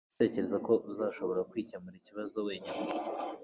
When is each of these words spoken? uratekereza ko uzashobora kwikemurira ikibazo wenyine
uratekereza 0.07 0.57
ko 0.67 0.73
uzashobora 0.91 1.47
kwikemurira 1.51 1.99
ikibazo 2.01 2.37
wenyine 2.47 2.79